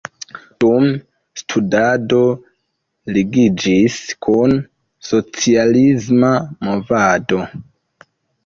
[0.63, 0.85] Dum
[1.41, 2.21] studado
[3.17, 4.57] ligiĝis kun
[5.11, 6.33] socialisma
[6.71, 7.45] movado.